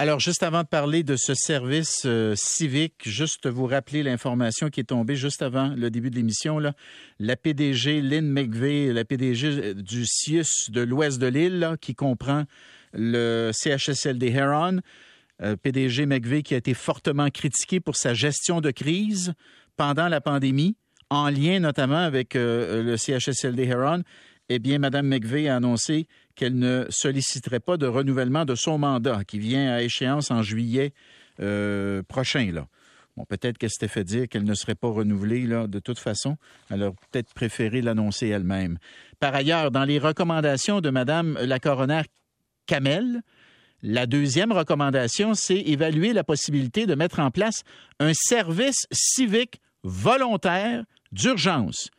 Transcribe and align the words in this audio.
Alors, 0.00 0.20
juste 0.20 0.44
avant 0.44 0.62
de 0.62 0.68
parler 0.68 1.02
de 1.02 1.16
ce 1.16 1.34
service 1.34 2.02
euh, 2.04 2.34
civique, 2.36 3.02
juste 3.04 3.48
vous 3.48 3.66
rappeler 3.66 4.04
l'information 4.04 4.70
qui 4.70 4.78
est 4.78 4.84
tombée 4.84 5.16
juste 5.16 5.42
avant 5.42 5.74
le 5.76 5.90
début 5.90 6.08
de 6.08 6.14
l'émission. 6.14 6.60
La 7.18 7.34
PDG 7.34 8.00
Lynn 8.00 8.30
McVeigh, 8.30 8.92
la 8.92 9.04
PDG 9.04 9.74
du 9.74 10.06
CIUS 10.06 10.70
de 10.70 10.82
l'ouest 10.82 11.18
de 11.18 11.26
l'île, 11.26 11.74
qui 11.80 11.96
comprend 11.96 12.44
le 12.92 13.50
CHSLD 13.52 14.28
Heron, 14.28 14.78
euh, 15.42 15.56
PDG 15.56 16.06
McVeigh 16.06 16.44
qui 16.44 16.54
a 16.54 16.58
été 16.58 16.74
fortement 16.74 17.28
critiqué 17.28 17.80
pour 17.80 17.96
sa 17.96 18.14
gestion 18.14 18.60
de 18.60 18.70
crise 18.70 19.34
pendant 19.76 20.06
la 20.06 20.20
pandémie, 20.20 20.76
en 21.10 21.28
lien 21.28 21.58
notamment 21.58 21.98
avec 21.98 22.36
euh, 22.36 22.84
le 22.84 22.96
CHSLD 22.96 23.64
Heron, 23.64 24.04
eh 24.48 24.58
bien, 24.58 24.78
Mme 24.78 25.06
McVeigh 25.06 25.48
a 25.48 25.56
annoncé 25.56 26.06
qu'elle 26.38 26.56
ne 26.56 26.86
solliciterait 26.88 27.60
pas 27.60 27.76
de 27.76 27.86
renouvellement 27.86 28.44
de 28.44 28.54
son 28.54 28.78
mandat, 28.78 29.24
qui 29.24 29.40
vient 29.40 29.74
à 29.74 29.82
échéance 29.82 30.30
en 30.30 30.42
juillet 30.42 30.92
euh, 31.40 32.02
prochain. 32.04 32.50
Peut-être 33.28 33.58
qu'elle 33.58 33.70
s'était 33.70 33.88
fait 33.88 34.04
dire 34.04 34.28
qu'elle 34.28 34.44
ne 34.44 34.54
serait 34.54 34.76
pas 34.76 34.88
renouvelée 34.88 35.46
de 35.46 35.78
toute 35.80 35.98
façon. 35.98 36.36
Elle 36.70 36.84
aurait 36.84 36.94
peut-être 37.10 37.34
préféré 37.34 37.82
l'annoncer 37.82 38.28
elle-même. 38.28 38.78
Par 39.18 39.34
ailleurs, 39.34 39.72
dans 39.72 39.84
les 39.84 39.98
recommandations 39.98 40.80
de 40.80 40.90
Mme 40.90 41.36
la 41.42 41.58
coroner 41.58 42.02
Kamel, 42.66 43.22
la 43.82 44.06
deuxième 44.06 44.52
recommandation, 44.52 45.34
c'est 45.34 45.58
évaluer 45.58 46.12
la 46.12 46.22
possibilité 46.22 46.86
de 46.86 46.94
mettre 46.94 47.18
en 47.18 47.32
place 47.32 47.64
un 47.98 48.12
service 48.14 48.86
civique 48.92 49.60
volontaire 49.82 50.84
d'urgence, 51.10 51.90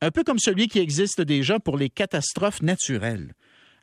un 0.00 0.10
peu 0.10 0.24
comme 0.24 0.38
celui 0.38 0.68
qui 0.68 0.78
existe 0.78 1.20
déjà 1.20 1.60
pour 1.60 1.76
les 1.76 1.90
catastrophes 1.90 2.62
naturelles. 2.62 3.34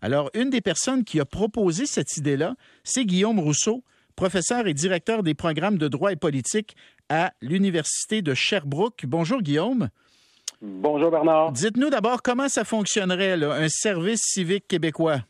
Alors, 0.04 0.30
une 0.34 0.50
des 0.50 0.60
personnes 0.60 1.06
qui 1.06 1.22
a 1.22 1.26
proposé 1.26 1.86
cette 1.86 2.18
idée-là, 2.18 2.56
c'est 2.84 3.06
Guillaume 3.06 3.40
Rousseau, 3.40 3.86
professeur 4.18 4.68
et 4.68 4.74
directeur 4.74 5.24
des 5.24 5.34
programmes 5.34 5.78
de 5.78 5.88
droit 5.88 6.12
et 6.12 6.18
politique 6.18 6.76
à 7.08 7.32
l'Université 7.42 8.22
de 8.22 8.34
Sherbrooke. 8.34 9.06
Bonjour 9.08 9.42
Guillaume. 9.42 9.88
Bonjour 10.62 11.10
Bernard. 11.10 11.54
Dites-nous 11.54 11.90
d'abord 11.90 12.22
comment 12.22 12.50
ça 12.50 12.66
fonctionnerait, 12.66 13.42
un 13.42 13.70
service 13.70 14.20
civique 14.24 14.68
québécois. 14.68 15.22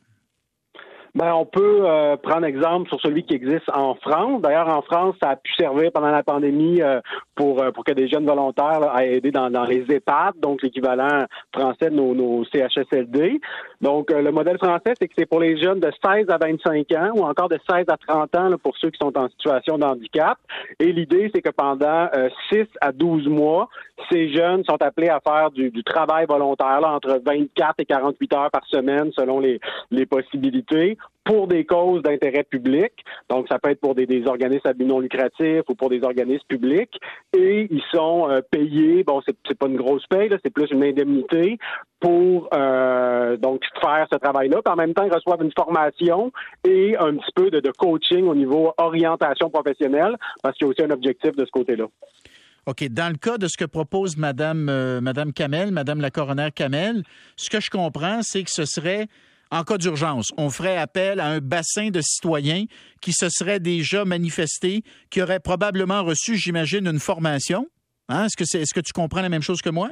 Ben, 1.15 1.31
on 1.31 1.45
peut 1.45 1.81
euh, 1.83 2.17
prendre 2.17 2.43
exemple 2.45 2.89
sur 2.89 2.99
celui 2.99 3.23
qui 3.23 3.35
existe 3.35 3.69
en 3.71 3.93
France. 3.93 4.41
D'ailleurs, 4.41 4.67
en 4.67 4.81
France, 4.81 5.15
ça 5.21 5.29
a 5.29 5.35
pu 5.35 5.53
servir 5.53 5.91
pendant 5.91 6.09
la 6.09 6.23
pandémie 6.23 6.81
euh, 6.81 7.01
pour 7.35 7.61
euh, 7.61 7.69
pour 7.69 7.83
que 7.83 7.91
des 7.91 8.07
jeunes 8.07 8.25
volontaires 8.25 8.81
aient 8.97 9.17
aidé 9.17 9.29
dans, 9.29 9.51
dans 9.51 9.63
les 9.63 9.85
EHPAD, 9.87 10.39
donc 10.39 10.63
l'équivalent 10.63 11.25
français 11.55 11.91
de 11.91 11.95
nos, 11.95 12.15
nos 12.15 12.43
CHSLD. 12.45 13.39
Donc, 13.79 14.09
le 14.11 14.31
modèle 14.31 14.57
français, 14.57 14.93
c'est 14.99 15.07
que 15.07 15.13
c'est 15.15 15.27
pour 15.27 15.39
les 15.39 15.61
jeunes 15.61 15.81
de 15.81 15.91
16 16.03 16.29
à 16.29 16.37
25 16.37 16.91
ans 16.93 17.11
ou 17.15 17.23
encore 17.23 17.49
de 17.49 17.59
16 17.69 17.85
à 17.89 17.97
30 18.07 18.35
ans 18.35 18.49
pour 18.63 18.75
ceux 18.77 18.89
qui 18.89 18.97
sont 18.99 19.15
en 19.15 19.27
situation 19.29 19.77
de 19.77 19.83
handicap. 19.83 20.37
Et 20.79 20.91
l'idée, 20.91 21.29
c'est 21.35 21.41
que 21.41 21.49
pendant 21.49 22.07
6 22.49 22.63
à 22.79 22.93
12 22.93 23.27
mois, 23.27 23.67
ces 24.09 24.33
jeunes 24.33 24.63
sont 24.63 24.81
appelés 24.81 25.09
à 25.09 25.19
faire 25.19 25.51
du, 25.51 25.69
du 25.69 25.83
travail 25.83 26.25
volontaire 26.27 26.79
là, 26.79 26.93
entre 26.93 27.21
24 27.25 27.75
et 27.79 27.85
48 27.85 28.33
heures 28.33 28.51
par 28.51 28.65
semaine 28.67 29.11
selon 29.13 29.39
les, 29.41 29.59
les 29.91 30.05
possibilités 30.05 30.97
pour 31.23 31.47
des 31.47 31.65
causes 31.65 32.01
d'intérêt 32.01 32.43
public. 32.43 32.91
Donc, 33.29 33.47
ça 33.49 33.57
peut 33.59 33.69
être 33.69 33.79
pour 33.79 33.95
des, 33.95 34.07
organismes 34.25 34.67
à 34.67 34.73
but 34.73 34.85
non 34.85 34.99
lucratif 34.99 35.61
ou 35.69 35.75
pour 35.75 35.89
des 35.89 36.03
organismes 36.03 36.45
publics. 36.47 36.99
Et 37.37 37.67
ils 37.71 37.83
sont 37.93 38.29
euh, 38.29 38.41
payés, 38.51 39.03
bon, 39.03 39.21
c'est 39.25 39.57
pas 39.57 39.67
une 39.67 39.77
grosse 39.77 40.05
paye, 40.07 40.29
c'est 40.43 40.53
plus 40.53 40.69
une 40.71 40.83
indemnité 40.83 41.57
pour 41.99 42.49
euh, 42.53 43.37
donc 43.37 43.61
faire 43.81 44.05
ce 44.11 44.17
travail-là. 44.17 44.59
en 44.65 44.75
même 44.75 44.93
temps, 44.93 45.05
ils 45.05 45.13
reçoivent 45.13 45.41
une 45.41 45.53
formation 45.57 46.31
et 46.67 46.97
un 46.97 47.15
petit 47.15 47.31
peu 47.33 47.49
de, 47.49 47.61
de 47.61 47.71
coaching 47.71 48.27
au 48.27 48.35
niveau 48.35 48.73
orientation 48.77 49.49
professionnelle, 49.49 50.17
parce 50.41 50.57
qu'il 50.57 50.65
y 50.65 50.67
a 50.67 50.71
aussi 50.71 50.83
un 50.83 50.91
objectif 50.91 51.31
de 51.31 51.45
ce 51.45 51.51
côté-là. 51.51 51.85
OK. 52.65 52.87
Dans 52.89 53.11
le 53.11 53.17
cas 53.17 53.37
de 53.37 53.47
ce 53.47 53.57
que 53.57 53.65
propose 53.65 54.17
Madame, 54.17 54.69
euh, 54.69 55.01
Madame 55.01 55.33
Kamel, 55.33 55.71
Madame 55.71 55.99
la 55.99 56.11
coroner 56.11 56.49
Kamel, 56.55 57.03
ce 57.35 57.49
que 57.49 57.59
je 57.59 57.69
comprends, 57.69 58.19
c'est 58.21 58.43
que 58.43 58.51
ce 58.51 58.65
serait 58.65 59.07
en 59.53 59.63
cas 59.63 59.77
d'urgence, 59.77 60.33
on 60.35 60.49
ferait 60.49 60.77
appel 60.77 61.19
à 61.19 61.27
un 61.27 61.39
bassin 61.39 61.91
de 61.91 62.01
citoyens 62.01 62.65
qui 63.01 63.13
se 63.13 63.29
seraient 63.29 63.59
déjà 63.59 64.03
manifestés, 64.03 64.81
qui 65.11 65.21
auraient 65.21 65.39
probablement 65.39 66.03
reçu, 66.03 66.37
j'imagine, 66.37 66.87
une 66.87 66.99
formation. 66.99 67.67
Hein? 68.09 68.25
Est-ce 68.25 68.35
que, 68.35 68.57
est-ce 68.57 68.73
que 68.73 68.79
tu 68.79 68.93
comprends 68.93 69.21
la 69.21 69.29
même 69.29 69.43
chose 69.43 69.61
que 69.61 69.69
moi? 69.69 69.91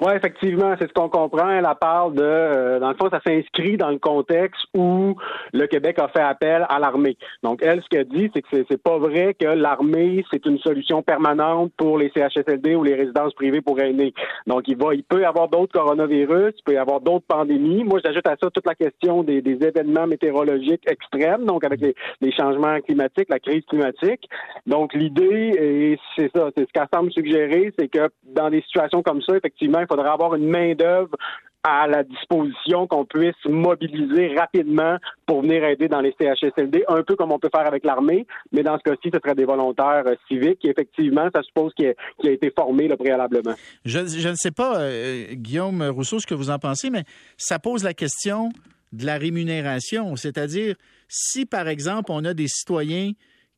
Oui, 0.00 0.12
effectivement, 0.16 0.74
c'est 0.80 0.88
ce 0.88 0.92
qu'on 0.92 1.08
comprend. 1.08 1.48
Elle 1.50 1.68
parle 1.80 2.14
de, 2.14 2.22
euh, 2.22 2.80
dans 2.80 2.88
le 2.88 2.96
fond, 2.96 3.08
ça 3.10 3.20
s'inscrit 3.24 3.76
dans 3.76 3.90
le 3.90 3.98
contexte 3.98 4.60
où 4.74 5.14
le 5.52 5.66
Québec 5.68 6.00
a 6.00 6.08
fait 6.08 6.20
appel 6.20 6.66
à 6.68 6.80
l'armée. 6.80 7.16
Donc, 7.44 7.60
elle, 7.62 7.80
ce 7.80 7.88
qu'elle 7.88 8.08
dit, 8.08 8.28
c'est 8.34 8.42
que 8.42 8.48
c'est, 8.68 8.82
pas 8.82 8.98
vrai 8.98 9.34
que 9.38 9.46
l'armée, 9.46 10.24
c'est 10.32 10.44
une 10.46 10.58
solution 10.58 11.02
permanente 11.02 11.72
pour 11.76 11.96
les 11.96 12.10
CHSLD 12.14 12.74
ou 12.74 12.82
les 12.82 12.96
résidences 12.96 13.34
privées 13.34 13.60
pour 13.60 13.78
aînés. 13.78 14.12
Donc, 14.48 14.64
il 14.66 14.76
va, 14.76 14.94
il 14.94 15.04
peut 15.04 15.20
y 15.20 15.24
avoir 15.24 15.48
d'autres 15.48 15.72
coronavirus, 15.72 16.54
il 16.58 16.62
peut 16.64 16.74
y 16.74 16.76
avoir 16.76 17.00
d'autres 17.00 17.26
pandémies. 17.28 17.84
Moi, 17.84 18.00
j'ajoute 18.04 18.26
à 18.26 18.34
ça 18.42 18.50
toute 18.50 18.66
la 18.66 18.74
question 18.74 19.22
des, 19.22 19.44
événements 19.44 20.08
météorologiques 20.08 20.82
extrêmes, 20.90 21.44
donc 21.44 21.62
avec 21.62 21.80
les, 21.80 21.94
les, 22.20 22.32
changements 22.32 22.80
climatiques, 22.80 23.28
la 23.28 23.38
crise 23.38 23.64
climatique. 23.66 24.28
Donc, 24.66 24.92
l'idée, 24.92 25.52
et 25.56 25.98
c'est 26.16 26.30
ça, 26.34 26.50
c'est 26.56 26.66
ce 26.66 26.72
qu'elle 26.72 26.88
semble 26.92 27.12
suggérer, 27.12 27.72
c'est 27.78 27.88
que 27.88 28.08
dans 28.24 28.50
des 28.50 28.60
situations 28.62 29.02
comme 29.02 29.22
ça, 29.22 29.36
effectivement, 29.36 29.83
il 29.84 29.88
faudrait 29.88 30.10
avoir 30.10 30.34
une 30.34 30.48
main-d'œuvre 30.48 31.16
à 31.64 31.86
la 31.86 32.04
disposition 32.04 32.86
qu'on 32.86 33.06
puisse 33.06 33.42
mobiliser 33.46 34.36
rapidement 34.36 34.98
pour 35.26 35.40
venir 35.40 35.64
aider 35.64 35.88
dans 35.88 36.02
les 36.02 36.14
CHSLD, 36.20 36.84
un 36.88 37.02
peu 37.02 37.16
comme 37.16 37.32
on 37.32 37.38
peut 37.38 37.48
faire 37.52 37.66
avec 37.66 37.86
l'armée, 37.86 38.26
mais 38.52 38.62
dans 38.62 38.76
ce 38.76 38.82
cas-ci, 38.82 39.08
ce 39.12 39.18
serait 39.18 39.34
des 39.34 39.46
volontaires 39.46 40.04
euh, 40.06 40.14
civiques 40.28 40.58
qui, 40.58 40.68
effectivement, 40.68 41.26
ça 41.34 41.42
suppose 41.42 41.72
qu'il 41.72 41.86
a, 41.88 42.30
été 42.30 42.52
formé 42.56 42.94
préalablement. 42.94 43.54
Je, 43.86 44.28
ne 44.28 44.34
sais 44.34 44.50
pas, 44.50 44.78
euh, 44.78 45.32
Guillaume 45.32 45.82
Rousseau, 45.84 46.18
ce 46.18 46.26
que 46.26 46.34
vous 46.34 46.50
en 46.50 46.58
pensez, 46.58 46.90
mais 46.90 47.04
ça 47.38 47.58
pose 47.58 47.82
la 47.82 47.94
question 47.94 48.50
de 48.92 49.06
la 49.06 49.16
rémunération, 49.16 50.14
c'est-à-dire 50.16 50.76
si, 51.08 51.46
par 51.46 51.68
exemple, 51.68 52.12
on 52.12 52.26
a 52.26 52.34
des 52.34 52.46
citoyens 52.46 53.12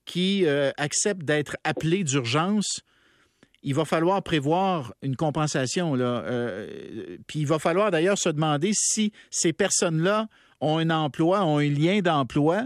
qui 0.04 0.47
euh, 0.47 0.70
acceptent 0.76 1.25
d'être 1.25 1.56
appelés 1.65 2.04
d'urgence 2.04 2.82
il 3.66 3.75
va 3.75 3.84
falloir 3.84 4.22
prévoir 4.22 4.94
une 5.03 5.16
compensation. 5.16 5.97
Euh, 5.99 7.19
puis 7.27 7.41
il 7.41 7.47
va 7.49 7.59
falloir 7.59 7.91
d'ailleurs 7.91 8.16
se 8.16 8.28
demander 8.28 8.71
si 8.72 9.12
ces 9.28 9.53
personnes-là 9.53 10.28
ont 10.60 10.78
un 10.78 10.88
emploi, 10.88 11.44
ont 11.44 11.59
un 11.59 11.69
lien 11.69 11.99
d'emploi. 11.99 12.62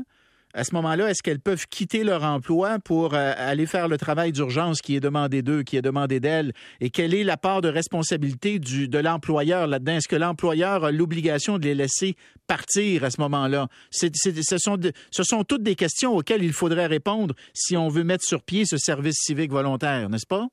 À 0.53 0.62
ce 0.62 0.75
moment-là, 0.75 1.09
est-ce 1.09 1.22
qu'elles 1.22 1.41
peuvent 1.41 1.66
quitter 1.71 2.05
leur 2.05 2.22
emploi 2.22 2.81
pour 2.81 3.15
euh, 3.15 3.33
aller 3.34 3.65
faire 3.65 3.88
le 3.88 3.97
travail 3.97 4.33
d'urgence 4.33 4.83
qui 4.83 4.94
est 4.94 5.00
demandé 5.00 5.41
d'eux, 5.41 5.62
qui 5.62 5.78
est 5.78 5.83
demandé 5.83 6.21
d'elles? 6.21 6.53
Et 6.81 6.91
quelle 6.91 7.15
est 7.15 7.25
la 7.25 7.38
part 7.38 7.62
de 7.62 7.69
responsabilité 7.69 8.59
de 8.59 8.99
l'employeur 8.99 9.69
là-dedans? 9.69 9.93
Est-ce 9.93 10.09
que 10.09 10.17
l'employeur 10.17 10.84
a 10.84 10.93
l'obligation 10.93 11.56
de 11.56 11.65
les 11.65 11.75
laisser 11.75 12.15
partir 12.47 13.05
à 13.05 13.11
ce 13.11 13.22
moment-là? 13.22 13.69
ce, 13.91 14.09
ce 14.12 15.22
sont 15.22 15.44
toutes 15.44 15.62
des 15.62 15.77
questions 15.77 16.15
auxquelles 16.15 16.44
il 16.44 16.53
faudrait 16.53 16.88
répondre 16.88 17.34
si 17.55 17.75
on 17.78 17.88
veut 17.88 18.05
mettre 18.05 18.25
sur 18.25 18.43
pied 18.43 18.67
ce 18.67 18.77
service 18.77 19.17
civique 19.22 19.50
volontaire, 19.50 20.11
n'est-ce 20.11 20.27
pas? 20.27 20.49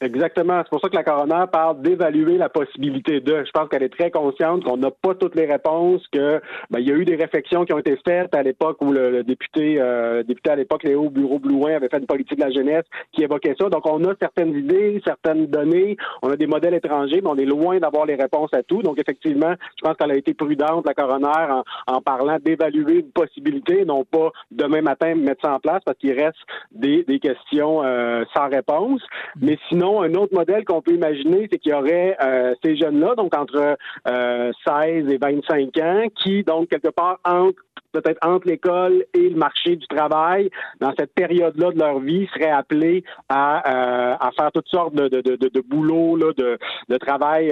Exactement. 0.00 0.60
C'est 0.62 0.70
pour 0.70 0.80
ça 0.80 0.88
que 0.88 0.94
la 0.94 1.02
coroner 1.02 1.44
parle 1.50 1.82
d'évaluer 1.82 2.38
la 2.38 2.48
possibilité 2.48 3.20
de. 3.20 3.44
Je 3.44 3.50
pense 3.50 3.68
qu'elle 3.68 3.82
est 3.82 3.88
très 3.88 4.12
consciente 4.12 4.62
qu'on 4.62 4.76
n'a 4.76 4.92
pas 4.92 5.16
toutes 5.16 5.34
les 5.34 5.46
réponses, 5.46 6.06
que 6.12 6.40
ben, 6.70 6.78
il 6.78 6.88
y 6.88 6.92
a 6.92 6.94
eu 6.94 7.04
des 7.04 7.16
réflexions 7.16 7.64
qui 7.64 7.72
ont 7.72 7.78
été 7.78 7.98
faites 8.06 8.32
à 8.32 8.44
l'époque 8.44 8.76
où 8.80 8.92
le, 8.92 9.24
député 9.24 9.80
euh, 9.80 10.22
député 10.22 10.50
à 10.50 10.56
l'époque 10.56 10.84
Léo 10.84 11.10
Bureau 11.10 11.40
Blouin 11.40 11.74
avait 11.74 11.88
fait 11.88 11.98
une 11.98 12.06
politique 12.06 12.38
de 12.38 12.44
la 12.44 12.52
jeunesse 12.52 12.84
qui 13.10 13.24
évoquait 13.24 13.56
ça. 13.58 13.68
Donc 13.70 13.86
on 13.86 14.04
a 14.04 14.14
certaines 14.20 14.56
idées, 14.56 15.02
certaines 15.04 15.46
données, 15.46 15.96
on 16.22 16.30
a 16.30 16.36
des 16.36 16.46
modèles 16.46 16.74
étrangers, 16.74 17.20
mais 17.20 17.30
on 17.30 17.36
est 17.36 17.44
loin 17.44 17.80
d'avoir 17.80 18.06
les 18.06 18.14
réponses 18.14 18.54
à 18.54 18.62
tout. 18.62 18.82
Donc 18.82 19.00
effectivement, 19.00 19.54
je 19.76 19.82
pense 19.82 19.96
qu'elle 19.96 20.12
a 20.12 20.16
été 20.16 20.32
prudente, 20.32 20.86
la 20.86 20.94
coroner, 20.94 21.26
en, 21.26 21.64
en 21.92 22.00
parlant 22.00 22.38
d'évaluer 22.40 23.00
une 23.00 23.10
possibilité, 23.10 23.84
non 23.84 24.04
pas 24.04 24.30
demain 24.52 24.80
matin 24.80 25.16
mettre 25.16 25.44
ça 25.44 25.54
en 25.54 25.58
place 25.58 25.80
parce 25.84 25.98
qu'il 25.98 26.12
reste 26.12 26.38
des, 26.70 27.02
des 27.02 27.18
questions 27.18 27.82
euh, 27.82 28.24
sans 28.32 28.48
réponse. 28.48 29.02
Mais 29.40 29.58
sinon 29.68 29.87
un 30.02 30.14
autre 30.14 30.34
modèle 30.34 30.64
qu'on 30.64 30.82
peut 30.82 30.92
imaginer, 30.92 31.48
c'est 31.50 31.58
qu'il 31.58 31.72
y 31.72 31.74
aurait 31.74 32.16
euh, 32.22 32.54
ces 32.62 32.76
jeunes-là, 32.76 33.14
donc 33.14 33.36
entre 33.36 33.76
16 34.06 34.14
euh, 34.14 35.08
et 35.08 35.18
25 35.18 35.76
ans, 35.78 36.04
qui, 36.16 36.42
donc, 36.44 36.68
quelque 36.68 36.88
part, 36.88 37.18
entrent 37.24 37.62
peut-être 37.92 38.18
entre 38.26 38.46
l'école 38.46 39.04
et 39.14 39.30
le 39.30 39.36
marché 39.36 39.76
du 39.76 39.86
travail, 39.86 40.50
dans 40.78 40.92
cette 40.98 41.12
période-là 41.14 41.70
de 41.72 41.78
leur 41.78 42.00
vie, 42.00 42.28
seraient 42.34 42.50
appelés 42.50 43.02
à, 43.30 44.12
euh, 44.12 44.16
à 44.20 44.30
faire 44.32 44.52
toutes 44.52 44.68
sortes 44.68 44.94
de, 44.94 45.08
de, 45.08 45.20
de, 45.22 45.36
de 45.36 45.60
boulot, 45.60 46.16
là, 46.16 46.32
de, 46.36 46.58
de 46.88 46.96
travail 46.98 47.48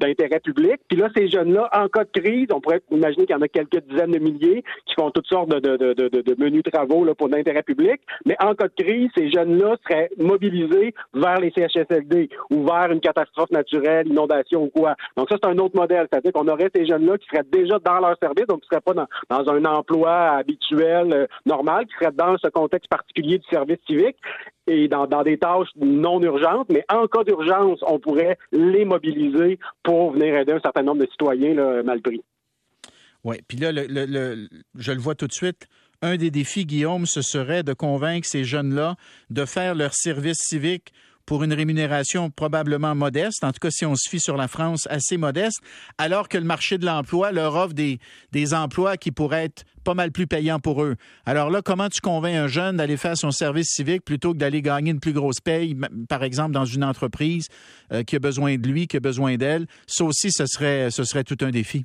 d'intérêt 0.00 0.40
public. 0.40 0.80
Puis 0.88 0.98
là, 0.98 1.08
ces 1.16 1.28
jeunes-là, 1.28 1.70
en 1.72 1.88
cas 1.88 2.04
de 2.04 2.20
crise, 2.20 2.48
on 2.52 2.60
pourrait 2.60 2.82
imaginer 2.90 3.24
qu'il 3.26 3.36
y 3.36 3.38
en 3.38 3.42
a 3.42 3.48
quelques 3.48 3.84
dizaines 3.88 4.10
de 4.10 4.18
milliers 4.18 4.64
qui 4.86 4.94
font 4.94 5.10
toutes 5.10 5.28
sortes 5.28 5.48
de, 5.48 5.60
de, 5.60 5.94
de, 5.94 6.08
de 6.08 6.42
menus 6.42 6.64
travaux 6.64 7.04
là, 7.04 7.14
pour 7.14 7.28
l'intérêt 7.28 7.62
public. 7.62 8.00
Mais 8.26 8.36
en 8.40 8.54
cas 8.54 8.68
de 8.68 8.82
crise, 8.82 9.10
ces 9.14 9.30
jeunes-là 9.30 9.76
seraient 9.86 10.10
mobilisés 10.18 10.94
vers 11.14 11.40
les 11.40 11.51
CHSLD 11.54 12.28
ou 12.50 12.64
vers 12.64 12.90
une 12.90 13.00
catastrophe 13.00 13.50
naturelle, 13.50 14.08
inondation 14.08 14.64
ou 14.64 14.70
quoi. 14.70 14.94
Donc 15.16 15.28
ça, 15.30 15.36
c'est 15.42 15.48
un 15.48 15.58
autre 15.58 15.76
modèle. 15.76 16.06
C'est-à-dire 16.10 16.32
qu'on 16.32 16.48
aurait 16.48 16.70
ces 16.74 16.86
jeunes-là 16.86 17.18
qui 17.18 17.26
seraient 17.26 17.46
déjà 17.50 17.78
dans 17.78 18.00
leur 18.00 18.16
service, 18.20 18.46
donc 18.46 18.60
qui 18.60 18.68
ne 18.70 18.78
seraient 18.78 18.80
pas 18.80 18.94
dans, 18.94 19.06
dans, 19.30 19.52
un 19.52 19.64
emploi 19.64 20.12
habituel, 20.12 21.12
euh, 21.12 21.26
normal, 21.46 21.86
qui 21.86 21.94
seraient 21.98 22.12
dans 22.12 22.36
ce 22.38 22.48
contexte 22.48 22.88
particulier 22.88 23.38
du 23.38 23.46
service 23.50 23.78
civique 23.86 24.16
et 24.66 24.88
dans, 24.88 25.06
dans 25.06 25.22
des 25.22 25.38
tâches 25.38 25.68
non 25.76 26.20
urgentes, 26.22 26.68
mais 26.70 26.84
en 26.92 27.06
cas 27.06 27.24
d'urgence, 27.24 27.80
on 27.82 27.98
pourrait 27.98 28.38
les 28.52 28.84
mobiliser 28.84 29.58
pour 29.82 30.12
venir 30.12 30.36
aider 30.36 30.52
un 30.52 30.60
certain 30.60 30.82
nombre 30.82 31.00
de 31.00 31.10
citoyens 31.10 31.82
mal 31.82 32.00
pris. 32.00 32.22
Oui, 33.24 33.36
puis 33.46 33.56
là, 33.58 33.70
le, 33.72 33.86
le, 33.88 34.48
je 34.76 34.92
le 34.92 35.00
vois 35.00 35.14
tout 35.14 35.26
de 35.26 35.32
suite. 35.32 35.68
Un 36.04 36.16
des 36.16 36.32
défis, 36.32 36.66
Guillaume, 36.66 37.06
ce 37.06 37.22
serait 37.22 37.62
de 37.62 37.72
convaincre 37.72 38.26
ces 38.26 38.42
jeunes-là 38.42 38.96
de 39.30 39.44
faire 39.44 39.76
leur 39.76 39.94
service 39.94 40.38
civique 40.38 40.92
pour 41.26 41.44
une 41.44 41.52
rémunération 41.52 42.30
probablement 42.30 42.94
modeste, 42.94 43.44
en 43.44 43.52
tout 43.52 43.58
cas 43.60 43.70
si 43.70 43.84
on 43.84 43.94
se 43.94 44.08
fie 44.08 44.20
sur 44.20 44.36
la 44.36 44.48
France, 44.48 44.86
assez 44.90 45.16
modeste, 45.16 45.60
alors 45.98 46.28
que 46.28 46.38
le 46.38 46.44
marché 46.44 46.78
de 46.78 46.86
l'emploi 46.86 47.32
leur 47.32 47.54
offre 47.54 47.74
des, 47.74 47.98
emplois 48.54 48.96
qui 48.96 49.12
pourraient 49.12 49.44
être 49.44 49.64
pas 49.84 49.94
mal 49.94 50.12
plus 50.12 50.26
payants 50.26 50.60
pour 50.60 50.82
eux. 50.82 50.96
Alors 51.26 51.50
là, 51.50 51.62
comment 51.62 51.88
tu 51.88 52.00
convaincs 52.00 52.36
un 52.36 52.48
jeune 52.48 52.76
d'aller 52.76 52.96
faire 52.96 53.16
son 53.16 53.30
service 53.30 53.68
civique 53.68 54.04
plutôt 54.04 54.32
que 54.32 54.38
d'aller 54.38 54.62
gagner 54.62 54.90
une 54.90 55.00
plus 55.00 55.12
grosse 55.12 55.40
paye, 55.40 55.76
par 56.08 56.22
exemple 56.22 56.52
dans 56.52 56.64
une 56.64 56.84
entreprise 56.84 57.48
euh, 57.92 58.02
qui 58.02 58.16
a 58.16 58.18
besoin 58.18 58.56
de 58.56 58.68
lui, 58.68 58.86
qui 58.86 58.96
a 58.96 59.00
besoin 59.00 59.36
d'elle? 59.36 59.66
Ça 59.86 60.04
aussi, 60.04 60.30
ce 60.30 60.46
serait 60.46 61.24
tout 61.24 61.38
un 61.40 61.50
défi. 61.50 61.84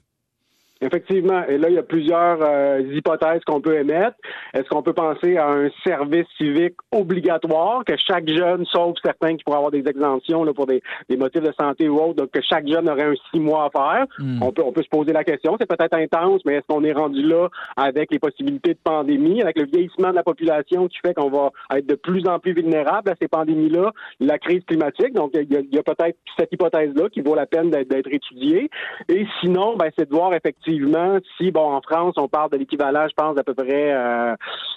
Effectivement. 0.81 1.43
Et 1.47 1.57
là, 1.57 1.69
il 1.69 1.75
y 1.75 1.79
a 1.79 1.83
plusieurs 1.83 2.37
euh, 2.41 2.81
hypothèses 2.93 3.41
qu'on 3.45 3.61
peut 3.61 3.77
émettre. 3.77 4.15
Est-ce 4.53 4.69
qu'on 4.69 4.83
peut 4.83 4.93
penser 4.93 5.37
à 5.37 5.49
un 5.49 5.69
service 5.85 6.27
civique 6.37 6.75
obligatoire, 6.91 7.83
que 7.83 7.95
chaque 7.97 8.29
jeune, 8.29 8.65
sauf 8.65 8.95
certains 9.03 9.35
qui 9.37 9.43
pourraient 9.43 9.57
avoir 9.57 9.71
des 9.71 9.87
exemptions 9.87 10.43
là, 10.43 10.53
pour 10.53 10.67
des, 10.67 10.81
des, 11.09 11.17
motifs 11.17 11.41
de 11.41 11.53
santé 11.59 11.89
ou 11.89 11.99
autres, 11.99 12.15
donc 12.15 12.31
que 12.31 12.41
chaque 12.41 12.67
jeune 12.67 12.89
aurait 12.89 13.03
un 13.03 13.13
six 13.31 13.39
mois 13.39 13.65
à 13.65 13.69
faire? 13.69 14.05
Hmm. 14.19 14.43
On, 14.43 14.51
peut, 14.51 14.61
on 14.63 14.71
peut 14.71 14.83
se 14.83 14.89
poser 14.89 15.13
la 15.13 15.23
question. 15.23 15.57
C'est 15.59 15.67
peut-être 15.67 15.95
intense, 15.95 16.41
mais 16.45 16.55
est-ce 16.55 16.67
qu'on 16.67 16.83
est 16.83 16.93
rendu 16.93 17.23
là 17.23 17.47
avec 17.75 18.11
les 18.11 18.19
possibilités 18.19 18.73
de 18.73 18.79
pandémie, 18.83 19.41
avec 19.41 19.57
le 19.57 19.65
vieillissement 19.65 20.11
de 20.11 20.15
la 20.15 20.23
population 20.23 20.87
qui 20.87 20.97
fait 20.99 21.15
qu'on 21.15 21.29
va 21.29 21.49
être 21.75 21.87
de 21.87 21.95
plus 21.95 22.27
en 22.27 22.37
plus 22.39 22.53
vulnérable 22.53 23.09
à 23.09 23.15
ces 23.19 23.27
pandémies-là, 23.27 23.91
la 24.19 24.37
crise 24.37 24.63
climatique? 24.65 25.13
Donc, 25.13 25.31
il 25.33 25.51
y 25.51 25.77
a, 25.77 25.79
a 25.79 25.83
peut-être 25.83 26.17
cette 26.37 26.53
hypothèse-là 26.53 27.09
qui 27.09 27.21
vaut 27.21 27.35
la 27.35 27.47
peine 27.47 27.71
d'être 27.71 28.11
étudiée. 28.11 28.69
Et 29.09 29.25
sinon, 29.41 29.75
ben, 29.75 29.89
c'est 29.97 30.07
de 30.07 30.15
voir 30.15 30.33
effectivement 30.33 30.66
effectivement, 30.67 31.17
si, 31.37 31.51
bon, 31.51 31.73
en 31.73 31.81
France, 31.81 32.15
on 32.17 32.27
parle 32.27 32.51
de 32.51 32.57
l'équivalent, 32.57 33.07
je 33.07 33.13
pense, 33.13 33.35
d'à 33.35 33.43
peu 33.43 33.53
près 33.53 33.93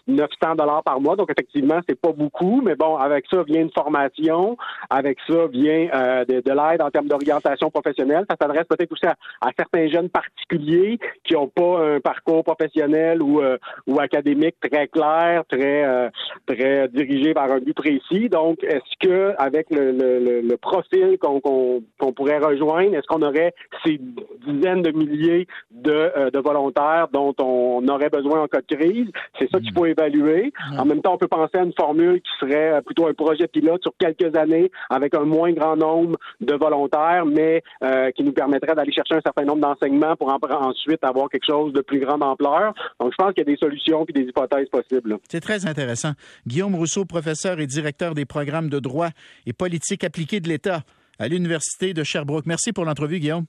900 0.06 0.28
euh, 0.42 0.54
dollars 0.54 0.82
par 0.82 1.00
mois. 1.00 1.16
Donc, 1.16 1.30
effectivement, 1.30 1.80
c'est 1.88 2.00
pas 2.00 2.12
beaucoup, 2.12 2.62
mais 2.64 2.74
bon, 2.74 2.96
avec 2.96 3.26
ça 3.30 3.42
vient 3.42 3.62
une 3.62 3.72
formation, 3.72 4.56
avec 4.88 5.18
ça 5.28 5.46
vient 5.48 5.88
euh, 5.94 6.24
de, 6.24 6.42
l'aide 6.50 6.82
en 6.82 6.90
termes 6.90 7.08
d'orientation 7.08 7.70
professionnelle. 7.70 8.24
Ça 8.28 8.36
s'adresse 8.40 8.66
peut-être 8.68 8.92
aussi 8.92 9.06
à, 9.06 9.16
certains 9.58 9.88
jeunes 9.88 10.08
particuliers 10.08 10.98
qui 11.24 11.34
n'ont 11.34 11.48
pas 11.48 11.94
un 11.94 12.00
parcours 12.00 12.44
professionnel 12.44 13.22
ou, 13.22 13.40
euh, 13.40 13.58
ou 13.86 14.00
académique 14.00 14.56
très 14.60 14.88
clair, 14.88 15.44
très, 15.48 16.10
très 16.46 16.88
dirigé 16.88 17.32
vers 17.32 17.50
un 17.50 17.58
but 17.58 17.74
précis. 17.74 18.28
Donc, 18.28 18.62
est-ce 18.62 19.08
que 19.08 19.34
avec 19.38 19.66
le, 19.70 19.92
le, 19.92 20.40
le 20.40 20.56
profil 20.56 21.18
qu'on 21.18 21.40
qu'on 21.40 22.12
pourrait 22.12 22.38
rejoindre, 22.38 22.94
est-ce 22.94 23.06
qu'on 23.06 23.22
aurait 23.22 23.54
ces 23.84 23.98
dizaines 24.46 24.82
de 24.82 24.90
milliers 24.90 25.46
euh, 25.86 26.30
de, 26.30 26.38
volontaires 26.38 27.08
dont 27.12 27.34
on 27.38 27.86
aurait 27.88 28.08
besoin 28.08 28.42
en 28.42 28.46
cas 28.46 28.60
de 28.60 28.76
crise. 28.76 29.08
C'est 29.38 29.50
ça 29.50 29.58
qu'il 29.58 29.72
faut 29.72 29.86
évaluer. 29.86 30.52
En 30.78 30.84
même 30.84 31.00
temps, 31.00 31.14
on 31.14 31.18
peut 31.18 31.28
penser 31.28 31.58
à 31.58 31.62
une 31.62 31.72
formule 31.78 32.20
qui 32.20 32.30
serait 32.40 32.72
euh, 32.72 32.80
plutôt 32.80 33.06
un 33.06 33.14
projet 33.14 33.46
pilote 33.46 33.82
sur 33.82 33.92
quelques 33.98 34.34
années 34.36 34.70
avec 34.88 35.14
un 35.14 35.24
moins 35.24 35.52
grand 35.52 35.76
nombre 35.76 36.16
de 36.40 36.54
volontaires, 36.54 37.24
mais 37.26 37.62
euh, 37.82 38.10
qui 38.12 38.22
nous 38.22 38.32
permettrait 38.32 38.74
d'aller 38.74 38.92
chercher 38.92 39.14
un 39.14 39.20
certain 39.20 39.44
nombre 39.44 39.60
d'enseignements 39.60 40.16
pour 40.16 40.30
ensuite 40.30 41.02
avoir 41.04 41.28
quelque 41.28 41.46
chose 41.46 41.72
de 41.72 41.80
plus 41.80 42.00
grande 42.00 42.22
ampleur. 42.22 42.74
Donc, 43.00 43.12
je 43.12 43.16
pense 43.16 43.34
qu'il 43.34 43.46
y 43.46 43.48
a 43.48 43.52
des 43.52 43.56
solutions 43.56 44.04
et 44.08 44.12
des 44.12 44.22
hypothèses 44.22 44.68
possibles. 44.68 45.18
C'est 45.28 45.40
très 45.40 45.66
intéressant. 45.66 46.12
Guillaume 46.46 46.74
Rousseau, 46.74 47.04
professeur 47.04 47.60
et 47.60 47.66
directeur 47.66 48.14
des 48.14 48.24
programmes 48.24 48.68
de 48.68 48.78
droit 48.78 49.08
et 49.46 49.52
politique 49.52 50.04
appliquée 50.04 50.40
de 50.40 50.48
l'État 50.48 50.80
à 51.18 51.28
l'Université 51.28 51.92
de 51.94 52.02
Sherbrooke. 52.02 52.46
Merci 52.46 52.72
pour 52.72 52.84
l'entrevue, 52.84 53.20
Guillaume. 53.20 53.44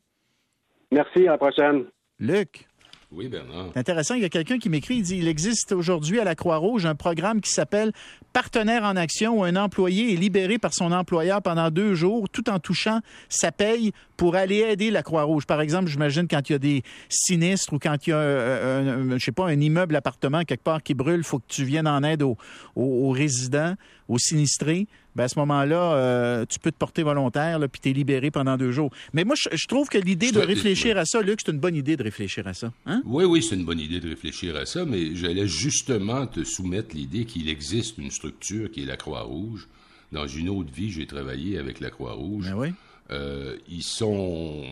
Merci, 0.91 1.25
à 1.27 1.31
la 1.31 1.37
prochaine. 1.37 1.85
Luc? 2.21 2.67
Oui, 3.11 3.27
Bernard. 3.27 3.71
C'est 3.73 3.79
intéressant. 3.79 4.13
Il 4.13 4.21
y 4.21 4.25
a 4.25 4.29
quelqu'un 4.29 4.57
qui 4.57 4.69
m'écrit, 4.69 4.97
il 4.97 5.03
dit 5.03 5.17
il 5.17 5.27
existe 5.27 5.73
aujourd'hui 5.73 6.19
à 6.19 6.23
la 6.23 6.35
Croix-Rouge 6.35 6.85
un 6.85 6.95
programme 6.95 7.41
qui 7.41 7.51
s'appelle 7.51 7.91
Partenaire 8.31 8.83
en 8.83 8.95
action 8.95 9.39
où 9.39 9.43
un 9.43 9.57
employé 9.57 10.13
est 10.13 10.15
libéré 10.15 10.57
par 10.57 10.73
son 10.73 10.93
employeur 10.93 11.41
pendant 11.41 11.69
deux 11.71 11.93
jours 11.93 12.29
tout 12.29 12.49
en 12.49 12.59
touchant 12.59 13.01
sa 13.27 13.51
paye 13.51 13.91
pour 14.21 14.35
aller 14.35 14.57
aider 14.57 14.91
la 14.91 15.01
Croix-Rouge. 15.01 15.47
Par 15.47 15.61
exemple, 15.61 15.89
j'imagine 15.89 16.27
quand 16.27 16.47
il 16.47 16.51
y 16.51 16.55
a 16.55 16.59
des 16.59 16.83
sinistres 17.09 17.73
ou 17.73 17.79
quand 17.79 18.05
il 18.05 18.11
y 18.11 18.13
a, 18.13 18.19
un, 18.19 19.17
je 19.17 19.25
sais 19.25 19.31
pas, 19.31 19.47
un 19.47 19.59
immeuble 19.59 19.95
appartement 19.95 20.43
quelque 20.43 20.61
part 20.61 20.83
qui 20.83 20.93
brûle, 20.93 21.21
il 21.21 21.23
faut 21.23 21.39
que 21.39 21.47
tu 21.47 21.63
viennes 21.63 21.87
en 21.87 22.03
aide 22.03 22.21
aux 22.21 23.09
résidents, 23.09 23.73
aux 24.07 24.19
sinistrés 24.19 24.85
ben 25.15 25.23
à 25.23 25.27
ce 25.27 25.37
moment-là, 25.39 25.93
euh, 25.93 26.45
tu 26.47 26.59
peux 26.59 26.71
te 26.71 26.77
porter 26.77 27.03
volontaire, 27.03 27.59
puis 27.69 27.81
tu 27.81 27.89
es 27.89 27.93
libéré 27.93 28.31
pendant 28.31 28.57
deux 28.57 28.71
jours. 28.71 28.91
Mais 29.11 29.23
moi, 29.23 29.35
je, 29.35 29.67
trouve 29.67 29.89
que 29.89 29.97
l'idée 29.97 30.31
de 30.31 30.39
réfléchir 30.39 30.97
à 30.97 31.05
ça, 31.05 31.21
Luc, 31.21 31.39
c'est 31.43 31.51
une 31.51 31.59
bonne 31.59 31.75
idée 31.75 31.97
de 31.97 32.03
réfléchir 32.03 32.47
à 32.47 32.53
ça. 32.53 32.71
Hein? 32.85 33.01
Oui, 33.05 33.25
oui, 33.25 33.43
c'est 33.43 33.55
une 33.55 33.65
bonne 33.65 33.79
idée 33.79 33.99
de 33.99 34.07
réfléchir 34.07 34.55
à 34.55 34.65
ça, 34.65 34.85
mais 34.85 35.15
j'allais 35.15 35.47
justement 35.47 36.27
te 36.27 36.43
soumettre 36.43 36.95
l'idée 36.95 37.25
qu'il 37.25 37.49
existe 37.49 37.97
une 37.97 38.11
structure 38.11 38.71
qui 38.71 38.83
est 38.83 38.85
la 38.85 38.97
Croix-Rouge. 38.97 39.67
Dans 40.11 40.27
une 40.27 40.47
autre 40.49 40.71
vie, 40.71 40.91
j'ai 40.91 41.07
travaillé 41.07 41.57
avec 41.57 41.79
la 41.79 41.89
Croix-Rouge. 41.89 42.49
Ben 42.49 42.55
oui. 42.55 42.69
Euh, 43.09 43.57
ils 43.67 43.83
sont, 43.83 44.63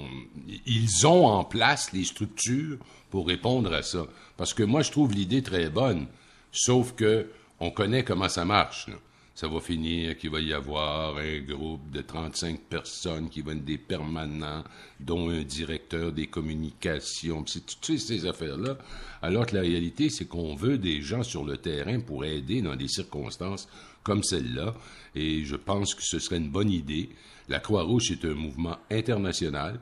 ils 0.65 1.07
ont 1.07 1.25
en 1.25 1.43
place 1.43 1.91
les 1.91 2.05
structures 2.05 2.77
pour 3.09 3.27
répondre 3.27 3.73
à 3.73 3.81
ça. 3.81 4.05
Parce 4.37 4.53
que 4.53 4.63
moi, 4.63 4.81
je 4.81 4.91
trouve 4.91 5.13
l'idée 5.13 5.43
très 5.43 5.69
bonne, 5.69 6.07
sauf 6.51 6.93
que 6.93 7.27
on 7.59 7.71
connaît 7.71 8.03
comment 8.03 8.29
ça 8.29 8.45
marche. 8.45 8.87
Ça 9.39 9.47
va 9.47 9.61
finir 9.61 10.17
qu'il 10.17 10.31
va 10.31 10.41
y 10.41 10.51
avoir 10.51 11.15
un 11.15 11.39
groupe 11.39 11.91
de 11.91 12.01
35 12.01 12.59
personnes 12.59 13.29
qui 13.29 13.39
vont 13.39 13.51
être 13.51 13.63
des 13.63 13.77
permanents, 13.77 14.65
dont 14.99 15.29
un 15.29 15.43
directeur 15.43 16.11
des 16.11 16.27
communications, 16.27 17.45
c'est 17.47 17.65
toutes 17.79 17.99
ces 17.99 18.25
affaires-là. 18.25 18.77
Alors 19.21 19.45
que 19.45 19.55
la 19.55 19.61
réalité, 19.61 20.09
c'est 20.09 20.25
qu'on 20.25 20.55
veut 20.55 20.77
des 20.77 21.01
gens 21.01 21.23
sur 21.23 21.45
le 21.45 21.55
terrain 21.55 22.01
pour 22.01 22.25
aider 22.25 22.61
dans 22.61 22.75
des 22.75 22.89
circonstances 22.89 23.69
comme 24.03 24.23
celle-là. 24.23 24.75
Et 25.15 25.45
je 25.45 25.55
pense 25.55 25.95
que 25.95 26.03
ce 26.03 26.19
serait 26.19 26.35
une 26.35 26.51
bonne 26.51 26.69
idée. 26.69 27.07
La 27.47 27.61
Croix-Rouge 27.61 28.11
est 28.11 28.25
un 28.25 28.35
mouvement 28.35 28.77
international. 28.91 29.79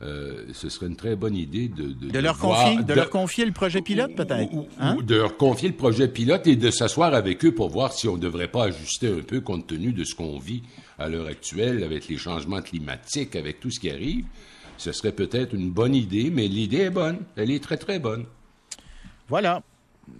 Euh, 0.00 0.44
ce 0.52 0.68
serait 0.68 0.86
une 0.86 0.96
très 0.96 1.16
bonne 1.16 1.34
idée 1.34 1.66
de... 1.68 1.92
De, 1.92 2.18
leur, 2.20 2.38
confier, 2.38 2.82
de, 2.84 2.94
leur 2.94 3.10
confier 3.10 3.44
le 3.44 3.50
projet 3.50 3.82
pilote, 3.82 4.14
peut-être. 4.14 4.52
Hein? 4.78 4.96
De 5.02 5.16
leur 5.16 5.36
confier 5.36 5.68
le 5.68 5.74
projet 5.74 6.06
pilote 6.06 6.46
et 6.46 6.54
de 6.54 6.70
s'asseoir 6.70 7.14
avec 7.14 7.44
eux 7.44 7.52
pour 7.52 7.68
voir 7.68 7.92
si 7.92 8.06
on 8.06 8.16
ne 8.16 8.20
devrait 8.20 8.48
pas 8.48 8.64
ajuster 8.64 9.08
un 9.08 9.22
peu 9.22 9.40
compte 9.40 9.66
tenu 9.66 9.92
de 9.92 10.04
ce 10.04 10.14
qu'on 10.14 10.38
vit 10.38 10.62
à 10.98 11.08
l'heure 11.08 11.26
actuelle 11.26 11.82
avec 11.82 12.06
les 12.06 12.16
changements 12.16 12.62
climatiques, 12.62 13.34
avec 13.34 13.58
tout 13.58 13.70
ce 13.70 13.80
qui 13.80 13.90
arrive. 13.90 14.24
Ce 14.76 14.92
serait 14.92 15.12
peut-être 15.12 15.54
une 15.54 15.70
bonne 15.70 15.96
idée, 15.96 16.30
mais 16.30 16.46
l'idée 16.46 16.82
est 16.82 16.90
bonne. 16.90 17.18
Elle 17.34 17.50
est 17.50 17.62
très, 17.62 17.76
très 17.76 17.98
bonne. 17.98 18.24
Voilà 19.28 19.62
il 19.62 19.67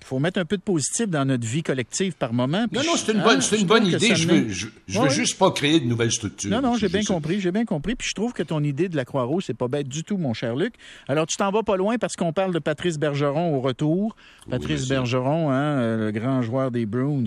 faut 0.04 0.18
mettre 0.18 0.38
un 0.38 0.44
peu 0.44 0.56
de 0.56 0.62
positif 0.62 1.08
dans 1.08 1.24
notre 1.24 1.46
vie 1.46 1.62
collective 1.62 2.14
par 2.14 2.32
moment. 2.32 2.66
Non, 2.72 2.82
non, 2.84 2.96
c'est 2.96 3.12
une 3.12 3.22
bonne, 3.22 3.40
une 3.58 3.66
bonne 3.66 3.86
idée. 3.86 4.14
Je 4.14 4.28
veux, 4.28 4.48
je, 4.48 5.00
veux 5.00 5.08
juste 5.08 5.38
pas 5.38 5.50
créer 5.50 5.80
de 5.80 5.86
nouvelles 5.86 6.12
structures. 6.12 6.50
Non, 6.50 6.60
non, 6.60 6.76
j'ai 6.76 6.88
bien 6.88 7.02
compris, 7.02 7.40
j'ai 7.40 7.52
bien 7.52 7.64
compris. 7.64 7.94
Puis 7.94 8.08
je 8.08 8.14
trouve 8.14 8.32
que 8.32 8.42
ton 8.42 8.62
idée 8.62 8.88
de 8.88 8.96
la 8.96 9.04
Croix-Rouge, 9.04 9.44
c'est 9.46 9.56
pas 9.56 9.68
bête 9.68 9.88
du 9.88 10.04
tout, 10.04 10.16
mon 10.16 10.34
cher 10.34 10.56
Luc. 10.56 10.74
Alors, 11.08 11.26
tu 11.26 11.36
t'en 11.36 11.50
vas 11.50 11.62
pas 11.62 11.76
loin 11.76 11.98
parce 11.98 12.16
qu'on 12.16 12.32
parle 12.32 12.52
de 12.52 12.58
Patrice 12.58 12.98
Bergeron 12.98 13.54
au 13.54 13.60
retour. 13.60 14.16
Patrice 14.50 14.88
Bergeron, 14.88 15.50
hein, 15.50 15.54
euh, 15.54 16.06
le 16.06 16.12
grand 16.12 16.42
joueur 16.42 16.70
des 16.70 16.86
Bruins, 16.86 17.24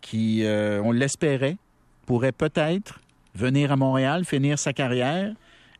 qui, 0.00 0.44
euh, 0.44 0.80
on 0.84 0.92
l'espérait, 0.92 1.56
pourrait 2.06 2.32
peut-être 2.32 3.00
venir 3.34 3.72
à 3.72 3.76
Montréal, 3.76 4.24
finir 4.24 4.58
sa 4.58 4.72
carrière. 4.72 5.32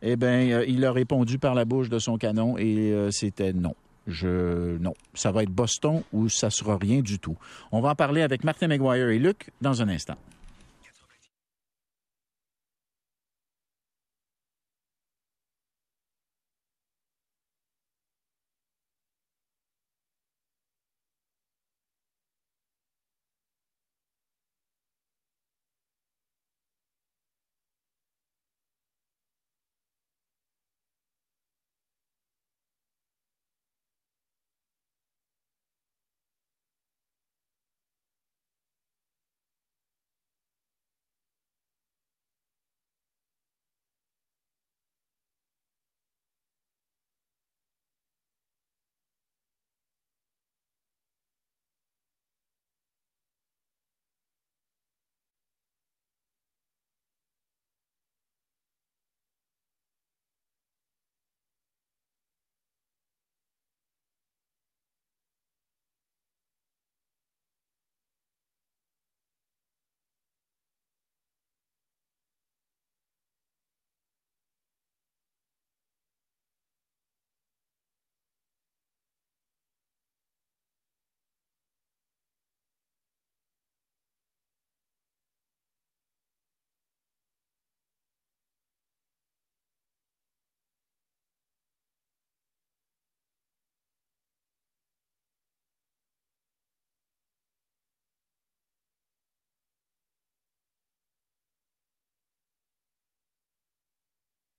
Eh 0.02 0.16
bien, 0.16 0.50
euh, 0.50 0.64
il 0.68 0.84
a 0.84 0.92
répondu 0.92 1.38
par 1.38 1.54
la 1.54 1.64
bouche 1.64 1.88
de 1.88 1.98
son 1.98 2.18
canon 2.18 2.58
et 2.58 2.94
c'était 3.10 3.52
non. 3.52 3.74
Je 4.06 4.78
non, 4.78 4.94
ça 5.14 5.32
va 5.32 5.42
être 5.42 5.50
Boston 5.50 6.02
ou 6.12 6.28
ça 6.28 6.50
sera 6.50 6.76
rien 6.76 7.00
du 7.00 7.18
tout. 7.18 7.36
On 7.72 7.80
va 7.80 7.90
en 7.90 7.94
parler 7.94 8.22
avec 8.22 8.44
Martin 8.44 8.68
McGuire 8.68 9.08
et 9.08 9.18
Luc 9.18 9.50
dans 9.60 9.82
un 9.82 9.88
instant. 9.88 10.16